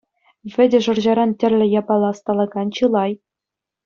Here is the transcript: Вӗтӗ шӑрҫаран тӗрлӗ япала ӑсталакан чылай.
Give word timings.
Вӗтӗ 0.53 0.79
шӑрҫаран 0.85 1.31
тӗрлӗ 1.43 1.65
япала 1.79 2.09
ӑсталакан 2.15 2.67
чылай. 2.79 3.11